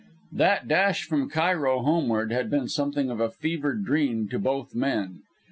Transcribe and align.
That 0.31 0.67
dash 0.67 1.03
from 1.03 1.29
Cairo 1.29 1.83
homeward 1.83 2.31
had 2.31 2.49
been 2.49 2.67
something 2.67 3.11
of 3.11 3.19
a 3.19 3.29
fevered 3.29 3.85
dream 3.85 4.27
to 4.29 4.39
both 4.39 4.73
men. 4.73 5.21